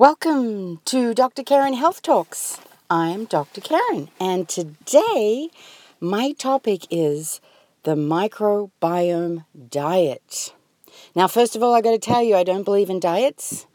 [0.00, 1.42] Welcome to Dr.
[1.42, 2.58] Karen Health Talks.
[2.88, 3.60] I'm Dr.
[3.60, 5.50] Karen, and today
[6.00, 7.42] my topic is
[7.82, 10.54] the microbiome diet.
[11.14, 13.66] Now, first of all, I got to tell you, I don't believe in diets,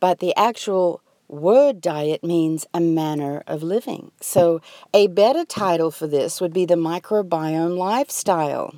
[0.00, 4.10] but the actual word diet means a manner of living.
[4.20, 4.60] So,
[4.92, 8.74] a better title for this would be the microbiome lifestyle.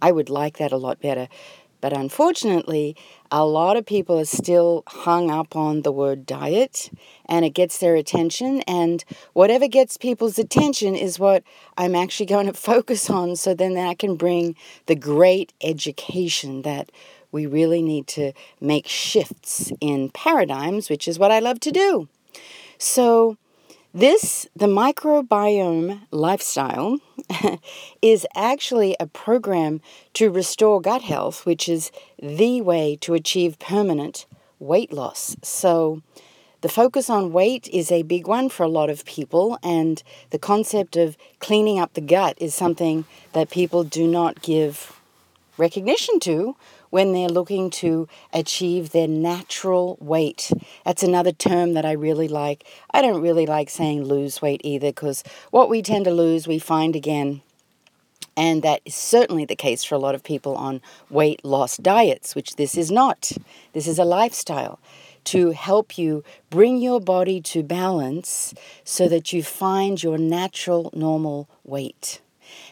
[0.00, 1.28] I would like that a lot better.
[1.84, 2.96] But unfortunately,
[3.30, 6.90] a lot of people are still hung up on the word diet
[7.26, 8.62] and it gets their attention.
[8.62, 9.04] And
[9.34, 11.44] whatever gets people's attention is what
[11.76, 16.90] I'm actually going to focus on so then I can bring the great education that
[17.32, 22.08] we really need to make shifts in paradigms, which is what I love to do.
[22.78, 23.36] So,
[23.92, 26.98] this, the microbiome lifestyle,
[28.02, 29.80] is actually a program
[30.14, 31.90] to restore gut health, which is
[32.22, 34.26] the way to achieve permanent
[34.58, 35.36] weight loss.
[35.42, 36.02] So,
[36.60, 40.38] the focus on weight is a big one for a lot of people, and the
[40.38, 43.04] concept of cleaning up the gut is something
[43.34, 44.98] that people do not give
[45.58, 46.56] recognition to
[46.94, 50.52] when they're looking to achieve their natural weight.
[50.84, 52.64] That's another term that I really like.
[52.92, 56.60] I don't really like saying lose weight either because what we tend to lose, we
[56.60, 57.42] find again.
[58.36, 62.36] And that is certainly the case for a lot of people on weight loss diets,
[62.36, 63.32] which this is not.
[63.72, 64.78] This is a lifestyle
[65.24, 71.48] to help you bring your body to balance so that you find your natural normal
[71.64, 72.20] weight.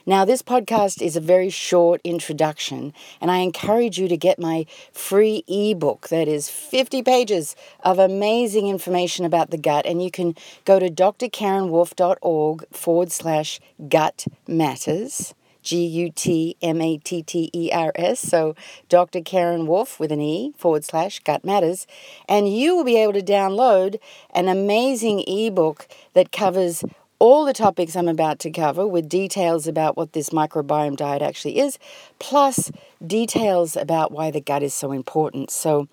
[0.05, 4.67] Now, this podcast is a very short introduction, and I encourage you to get my
[4.93, 9.87] free ebook that is 50 pages of amazing information about the gut.
[9.87, 15.35] And you can go to drkarenwolfe.org forward slash gut matters.
[15.63, 18.21] G U T M A T T E R S.
[18.21, 18.55] So,
[18.89, 19.21] Dr.
[19.21, 21.87] Karen Wolfe with an E forward slash gut matters.
[22.29, 23.99] And you will be able to download
[24.35, 26.85] an amazing ebook that covers
[27.23, 31.61] all the topics I'm about to cover with details about what this microbiome diet actually
[31.61, 31.79] is,
[32.19, 32.73] plus
[33.07, 35.49] details about why the gut is so important.
[35.53, 35.87] So,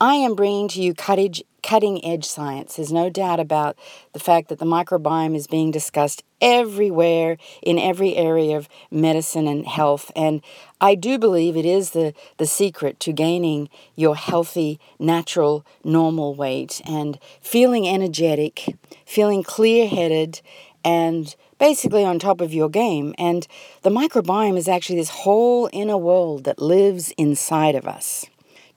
[0.00, 2.76] I am bringing to you cutting, cutting edge science.
[2.76, 3.76] There's no doubt about
[4.12, 9.66] the fact that the microbiome is being discussed everywhere in every area of medicine and
[9.66, 10.12] health.
[10.14, 10.40] And
[10.80, 16.80] I do believe it is the, the secret to gaining your healthy, natural, normal weight
[16.84, 20.42] and feeling energetic, feeling clear headed,
[20.86, 23.12] and basically on top of your game.
[23.18, 23.44] And
[23.82, 28.24] the microbiome is actually this whole inner world that lives inside of us.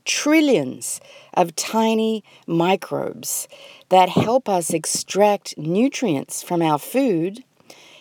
[0.06, 1.00] Trillions
[1.36, 3.48] of tiny microbes
[3.90, 7.44] that help us extract nutrients from our food,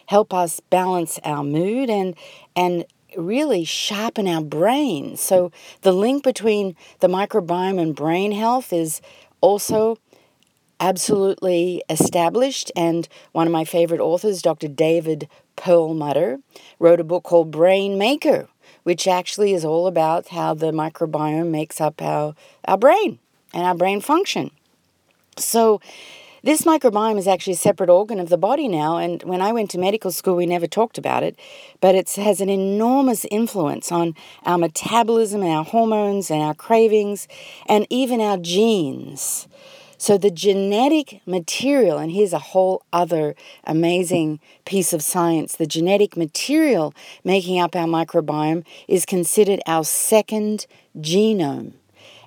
[0.07, 2.15] help us balance our mood, and,
[2.57, 5.19] and really sharpen our brain.
[5.19, 5.53] So,
[5.83, 9.03] the link between the microbiome and brain health is
[9.43, 9.99] also
[10.81, 12.71] absolutely established.
[12.77, 14.69] And one of my favorite authors, Dr.
[14.69, 16.41] David Perlmutter,
[16.79, 18.49] wrote a book called Brain Maker,
[18.83, 22.35] which actually is all about how the microbiome makes up our,
[22.67, 23.19] our brain
[23.53, 24.51] and our brain function.
[25.37, 25.81] So,
[26.45, 29.71] this microbiome is actually a separate organ of the body now, and when I went
[29.73, 31.37] to medical school, we never talked about it,
[31.81, 34.15] but it has an enormous influence on
[34.45, 37.27] our metabolism our hormones and our cravings
[37.67, 39.49] and even our genes.
[40.01, 46.17] So the genetic material, and here's a whole other amazing piece of science the genetic
[46.17, 46.95] material
[47.25, 50.67] making up our microbiome is considered our second
[50.97, 51.73] genome.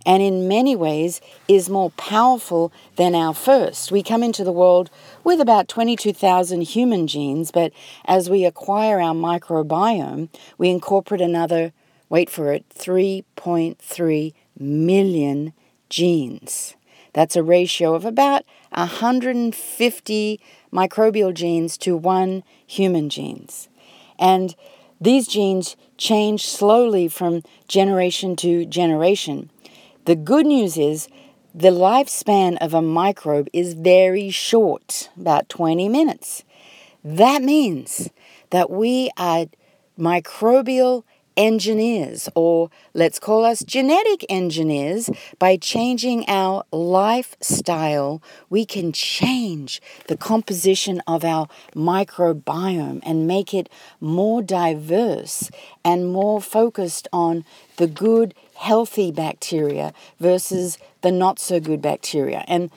[0.06, 3.90] And in many ways is more powerful than our first.
[3.90, 4.90] We come into the world
[5.24, 7.72] with about 22,000 human genes, but
[8.04, 10.28] as we acquire our microbiome,
[10.58, 11.72] we incorporate another,
[12.10, 15.54] wait for it, 3.3 million
[15.90, 16.76] genes.
[17.14, 20.40] That's a ratio of about 150
[20.72, 23.70] microbial genes to one human genes.
[24.18, 24.56] And
[25.00, 29.50] these genes change slowly from generation to generation.
[30.06, 31.08] The good news is
[31.54, 36.44] the lifespan of a microbe is very short, about 20 minutes.
[37.04, 38.10] That means
[38.52, 39.48] that we are
[40.00, 41.04] microbial
[41.38, 50.18] engineers, or let's call us genetic engineers, by changing our lifestyle, we can change the
[50.18, 53.70] composition of our microbiome and make it
[54.00, 55.50] more diverse
[55.84, 57.46] and more focused on
[57.78, 62.44] the good, healthy bacteria versus the not so good bacteria.
[62.48, 62.70] And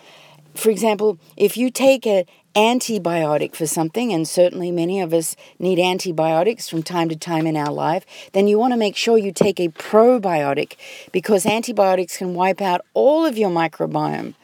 [0.54, 2.24] for example, if you take a,
[2.54, 7.56] antibiotic for something, and certainly many of us need antibiotics from time to time in
[7.56, 10.76] our life, then you want to make sure you take a probiotic
[11.12, 14.34] because antibiotics can wipe out all of your microbiome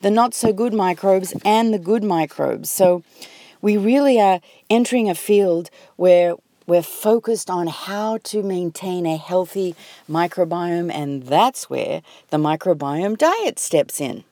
[0.00, 2.70] the not so good microbes and the good microbes.
[2.70, 3.02] So
[3.60, 4.40] we really are
[4.70, 6.34] entering a field where
[6.66, 9.74] we're focused on how to maintain a healthy
[10.08, 14.24] microbiome, and that's where the microbiome diet steps in.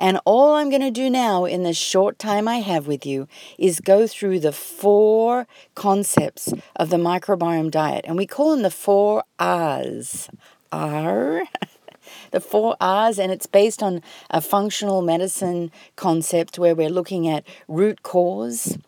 [0.00, 3.28] And all I'm going to do now in the short time I have with you
[3.58, 8.06] is go through the four concepts of the microbiome diet.
[8.08, 10.30] And we call them the four R's.
[10.72, 11.42] R,
[12.30, 17.44] the four R's, and it's based on a functional medicine concept where we're looking at
[17.68, 18.78] root cause.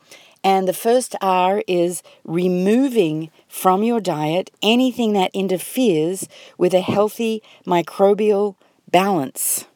[0.42, 6.26] And the first R is removing from your diet anything that interferes
[6.56, 8.54] with a healthy microbial
[8.90, 9.66] balance.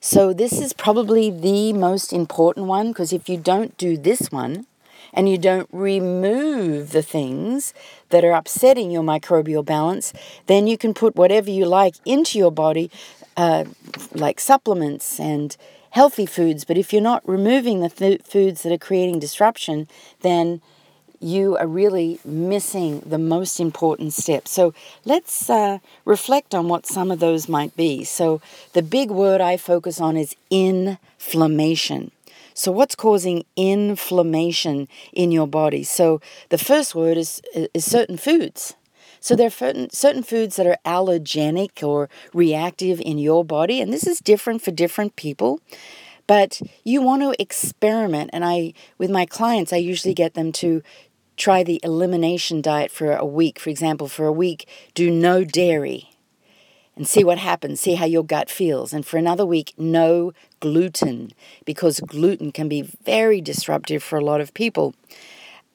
[0.00, 4.66] So, this is probably the most important one because if you don't do this one
[5.12, 7.72] and you don't remove the things
[8.10, 10.12] that are upsetting your microbial balance,
[10.46, 12.90] then you can put whatever you like into your body,
[13.36, 13.64] uh,
[14.12, 15.56] like supplements and
[15.90, 16.64] healthy foods.
[16.64, 19.88] But if you're not removing the th- foods that are creating disruption,
[20.20, 20.60] then
[21.20, 24.48] you are really missing the most important step.
[24.48, 24.74] So
[25.04, 28.04] let's uh, reflect on what some of those might be.
[28.04, 28.40] So,
[28.72, 32.10] the big word I focus on is inflammation.
[32.54, 35.82] So, what's causing inflammation in your body?
[35.82, 38.74] So, the first word is, is certain foods.
[39.20, 44.06] So, there are certain foods that are allergenic or reactive in your body, and this
[44.06, 45.60] is different for different people
[46.26, 50.82] but you want to experiment and i with my clients i usually get them to
[51.36, 53.58] try the elimination diet for a week.
[53.58, 56.10] For example, for a week, do no dairy
[56.96, 58.92] and see what happens, see how your gut feels.
[58.92, 61.32] And for another week, no gluten,
[61.64, 64.94] because gluten can be very disruptive for a lot of people.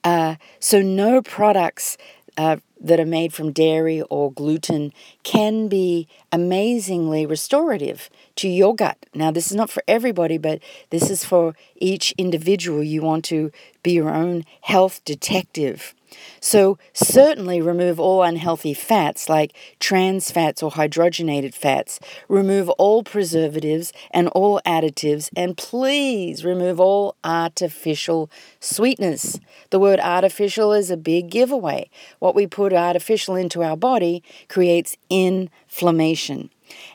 [0.03, 1.95] Uh, so, no products
[2.37, 4.91] uh, that are made from dairy or gluten
[5.23, 8.97] can be amazingly restorative to your gut.
[9.13, 12.83] Now, this is not for everybody, but this is for each individual.
[12.83, 13.51] You want to
[13.83, 15.93] be your own health detective.
[16.39, 21.99] So, certainly remove all unhealthy fats like trans fats or hydrogenated fats.
[22.27, 28.29] Remove all preservatives and all additives, and please remove all artificial
[28.59, 29.39] sweetness.
[29.69, 31.89] The word artificial is a big giveaway.
[32.19, 36.49] What we put artificial into our body creates inflammation.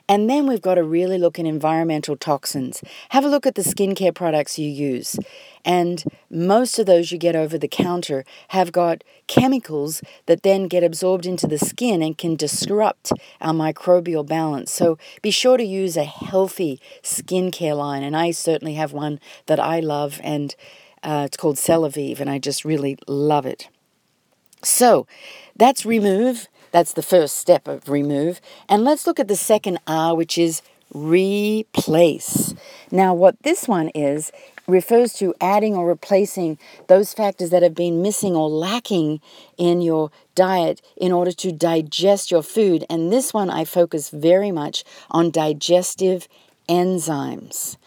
[0.07, 2.81] And then we've got to really look at environmental toxins.
[3.09, 5.17] Have a look at the skincare products you use.
[5.65, 10.83] And most of those you get over the counter have got chemicals that then get
[10.83, 14.71] absorbed into the skin and can disrupt our microbial balance.
[14.71, 18.03] So be sure to use a healthy skincare line.
[18.03, 20.55] And I certainly have one that I love, and
[21.03, 23.69] uh, it's called Celavive, and I just really love it.
[24.63, 25.05] So
[25.55, 26.47] that's remove.
[26.71, 28.41] That's the first step of remove.
[28.67, 30.61] And let's look at the second R, which is
[30.93, 32.53] replace.
[32.91, 34.31] Now, what this one is,
[34.67, 39.21] refers to adding or replacing those factors that have been missing or lacking
[39.57, 42.85] in your diet in order to digest your food.
[42.89, 46.27] And this one I focus very much on digestive
[46.67, 47.77] enzymes.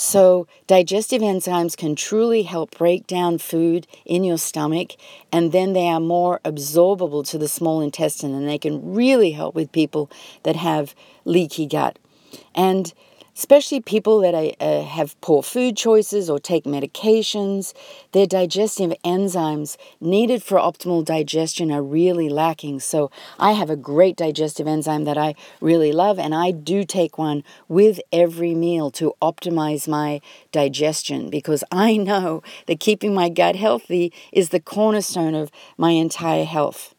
[0.00, 4.92] So, digestive enzymes can truly help break down food in your stomach,
[5.32, 9.56] and then they are more absorbable to the small intestine, and they can really help
[9.56, 10.08] with people
[10.44, 11.98] that have leaky gut.
[12.54, 12.94] And
[13.38, 17.72] especially people that uh, have poor food choices or take medications,
[18.10, 22.80] their digestive enzymes needed for optimal digestion are really lacking.
[22.80, 27.16] So, I have a great digestive enzyme that I really love, and I do take
[27.16, 33.54] one with every meal to optimize my digestion because I know that keeping my gut
[33.54, 36.94] healthy is the cornerstone of my entire health.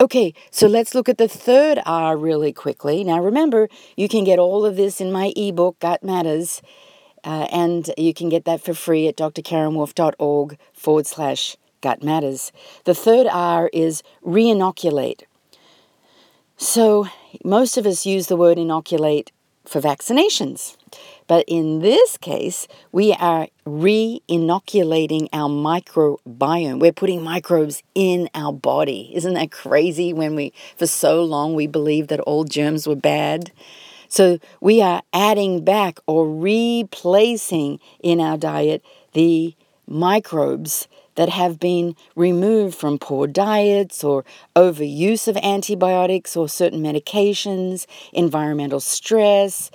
[0.00, 3.04] Okay, so let's look at the third R really quickly.
[3.04, 6.62] Now, remember, you can get all of this in my ebook, Gut Matters,
[7.22, 12.50] uh, and you can get that for free at drkarenwolfe.org forward slash gut matters.
[12.84, 15.22] The third R is reinoculate.
[16.56, 17.06] So,
[17.44, 19.32] most of us use the word inoculate
[19.66, 20.76] for vaccinations.
[21.26, 26.80] But in this case, we are re inoculating our microbiome.
[26.80, 29.10] We're putting microbes in our body.
[29.14, 33.52] Isn't that crazy when we, for so long, we believed that all germs were bad?
[34.08, 39.54] So we are adding back or replacing in our diet the
[39.86, 44.24] microbes that have been removed from poor diets or
[44.56, 49.70] overuse of antibiotics or certain medications, environmental stress.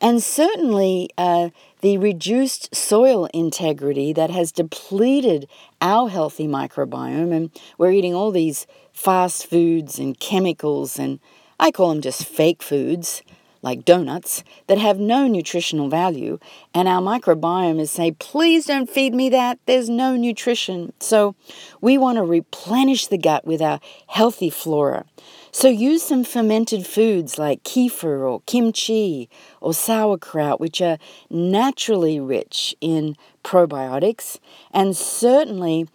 [0.00, 1.50] And certainly, uh,
[1.80, 5.48] the reduced soil integrity that has depleted
[5.80, 11.20] our healthy microbiome, and we're eating all these fast foods and chemicals, and
[11.58, 13.22] I call them just fake foods,
[13.66, 16.38] like donuts, that have no nutritional value,
[16.72, 20.92] and our microbiome is saying, please don't feed me that, there's no nutrition.
[21.00, 21.34] So
[21.80, 25.04] we want to replenish the gut with our healthy flora.
[25.50, 29.28] So use some fermented foods like kefir or kimchi
[29.60, 34.38] or sauerkraut, which are naturally rich in probiotics,
[34.70, 35.88] and certainly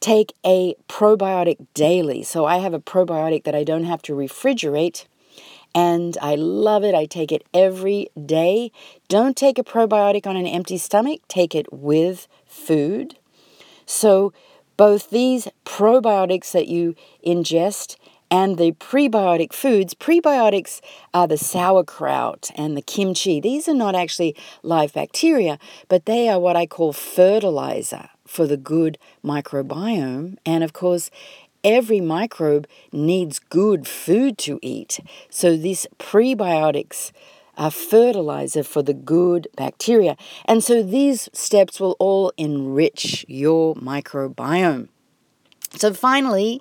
[0.00, 2.22] take a probiotic daily.
[2.22, 5.06] So I have a probiotic that I don't have to refrigerate
[5.74, 6.94] and I love it.
[6.94, 8.70] I take it every day.
[9.08, 13.16] Don't take a probiotic on an empty stomach, take it with food.
[13.86, 14.32] So,
[14.76, 17.96] both these probiotics that you ingest
[18.30, 20.80] and the prebiotic foods, prebiotics
[21.12, 23.40] are the sauerkraut and the kimchi.
[23.40, 28.56] These are not actually live bacteria, but they are what I call fertilizer for the
[28.56, 30.38] good microbiome.
[30.44, 31.10] And of course,
[31.64, 35.00] every microbe needs good food to eat.
[35.30, 37.10] So these prebiotics
[37.56, 40.16] are fertilizer for the good bacteria.
[40.44, 44.88] And so these steps will all enrich your microbiome.
[45.76, 46.60] So finally,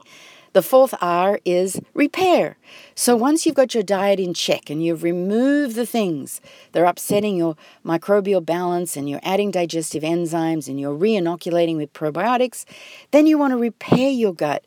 [0.53, 2.57] the fourth R is repair.
[2.95, 6.85] So once you've got your diet in check and you've removed the things that are
[6.85, 12.65] upsetting your microbial balance and you're adding digestive enzymes and you're re-inoculating with probiotics,
[13.11, 14.63] then you want to repair your gut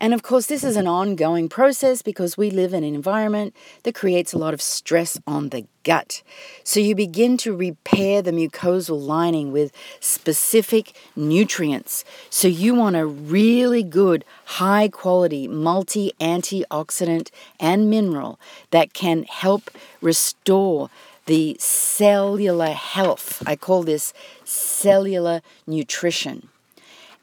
[0.00, 3.96] and of course, this is an ongoing process because we live in an environment that
[3.96, 6.22] creates a lot of stress on the gut.
[6.62, 12.04] So you begin to repair the mucosal lining with specific nutrients.
[12.30, 18.38] So you want a really good, high quality, multi antioxidant and mineral
[18.70, 20.90] that can help restore
[21.26, 23.42] the cellular health.
[23.46, 24.14] I call this
[24.44, 26.48] cellular nutrition.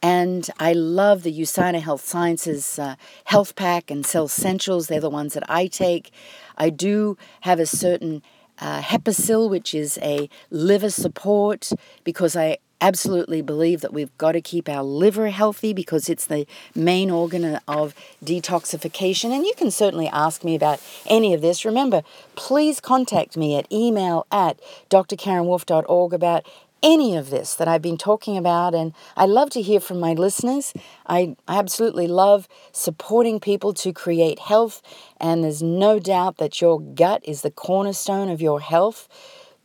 [0.01, 2.95] And I love the USANA Health Sciences uh,
[3.29, 4.87] HealthPak and CellSentials.
[4.87, 6.11] They're the ones that I take.
[6.57, 8.21] I do have a certain
[8.59, 11.71] uh, Hepasil, which is a liver support,
[12.03, 16.45] because I absolutely believe that we've got to keep our liver healthy because it's the
[16.73, 19.31] main organ of detoxification.
[19.31, 21.65] And you can certainly ask me about any of this.
[21.65, 22.03] Remember,
[22.35, 26.45] please contact me at email at drkarenwolfe.org about
[26.83, 28.75] any of this that I've been talking about.
[28.75, 30.71] And I love to hear from my listeners.
[31.07, 34.81] I absolutely love supporting people to create health.
[35.19, 39.07] And there's no doubt that your gut is the cornerstone of your health.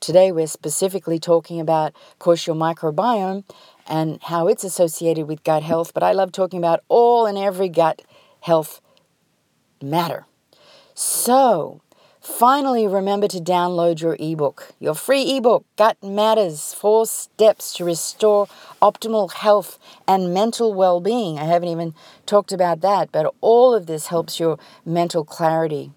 [0.01, 3.45] Today, we're specifically talking about, of course, your microbiome
[3.87, 5.93] and how it's associated with gut health.
[5.93, 8.03] But I love talking about all and every gut
[8.41, 8.81] health
[9.83, 10.25] matter.
[10.95, 11.83] So,
[12.23, 18.47] Finally, remember to download your ebook, your free ebook, Gut Matters Four Steps to Restore
[18.83, 21.39] Optimal Health and Mental Well Being.
[21.39, 21.95] I haven't even
[22.27, 25.93] talked about that, but all of this helps your mental clarity.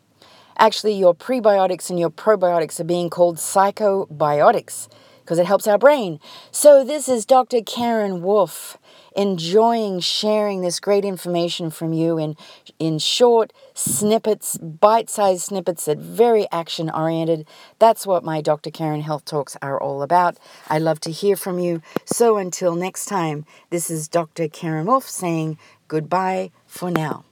[0.58, 4.88] Actually, your prebiotics and your probiotics are being called psychobiotics
[5.22, 6.20] because it helps our brain.
[6.52, 7.62] So, this is Dr.
[7.62, 8.78] Karen Wolfe
[9.16, 12.36] enjoying sharing this great information from you in,
[12.80, 17.48] in short snippets, bite sized snippets that very action oriented.
[17.80, 18.72] That's what my Dr.
[18.72, 20.38] Karen Health Talks are all about.
[20.70, 21.82] I love to hear from you.
[22.06, 24.48] So until next time, this is Dr.
[24.48, 25.58] Karen Wolfe saying
[25.88, 27.26] goodbye for now.